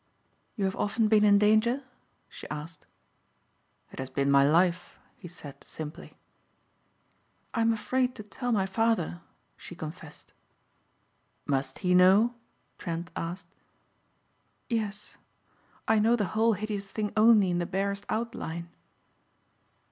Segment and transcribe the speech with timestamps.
[0.55, 1.83] "You have often been in danger?"
[2.27, 2.87] she asked.
[3.91, 6.17] "It has been my life," he said simply.
[7.53, 9.21] "I am afraid to tell my father,"
[9.57, 10.33] she confessed.
[11.45, 12.33] "Must he know?"
[12.79, 13.53] Trent asked.
[14.69, 15.17] "Yes.
[15.87, 18.69] I know the whole hideous thing only in the barest outline."